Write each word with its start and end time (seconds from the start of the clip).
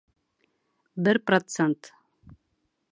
Бер 1.07 1.21
процент 1.31 1.93